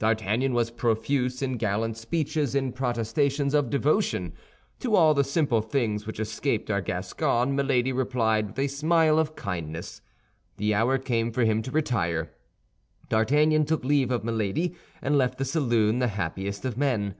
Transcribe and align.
D'Artagnan 0.00 0.52
was 0.52 0.70
profuse 0.70 1.40
in 1.40 1.56
gallant 1.56 1.96
speeches 1.96 2.54
and 2.54 2.74
protestations 2.74 3.54
of 3.54 3.70
devotion. 3.70 4.34
To 4.80 4.94
all 4.94 5.14
the 5.14 5.24
simple 5.24 5.62
things 5.62 6.06
which 6.06 6.20
escaped 6.20 6.70
our 6.70 6.82
Gascon, 6.82 7.56
Milady 7.56 7.90
replied 7.90 8.48
with 8.48 8.58
a 8.58 8.66
smile 8.68 9.18
of 9.18 9.34
kindness. 9.34 10.02
The 10.58 10.74
hour 10.74 10.98
came 10.98 11.32
for 11.32 11.44
him 11.46 11.62
to 11.62 11.70
retire. 11.70 12.32
D'Artagnan 13.08 13.64
took 13.64 13.82
leave 13.82 14.10
of 14.10 14.24
Milady, 14.24 14.74
and 15.00 15.16
left 15.16 15.38
the 15.38 15.46
saloon 15.46 16.00
the 16.00 16.08
happiest 16.08 16.66
of 16.66 16.76
men. 16.76 17.14